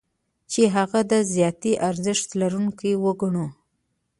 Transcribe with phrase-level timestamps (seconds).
[0.51, 3.45] چې هغه د ذاتي ارزښت لرونکی وګڼو.